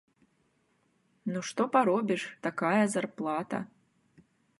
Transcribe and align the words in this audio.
Ну 1.33 1.39
што 1.49 1.61
паробіш, 1.75 2.23
такая 2.47 2.83
зарплата! 2.95 3.57